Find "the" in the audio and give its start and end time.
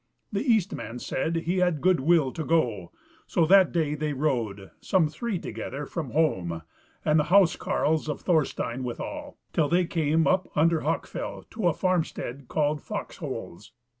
0.31-0.41, 7.19-7.25